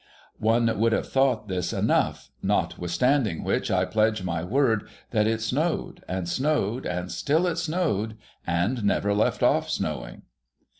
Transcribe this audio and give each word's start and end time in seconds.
One 0.39 0.79
would 0.79 0.93
have 0.93 1.07
thought 1.11 1.47
this 1.47 1.71
enough: 1.71 2.31
notwithstanding 2.41 3.43
which, 3.43 3.69
I 3.69 3.85
pledge 3.85 4.23
my 4.23 4.43
word 4.43 4.89
that 5.11 5.27
it 5.27 5.41
snowed 5.43 6.03
and 6.07 6.27
snowed, 6.27 6.87
and 6.87 7.11
still 7.11 7.45
it 7.45 7.57
snowed, 7.57 8.17
and 8.47 8.83
never 8.83 9.13
left 9.13 9.43
off 9.43 9.69
snowing. 9.69 10.23